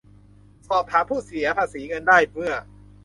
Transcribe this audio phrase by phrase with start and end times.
[0.67, 2.53] สอบถามผู้เสียภาษีเงินได้เมื่อ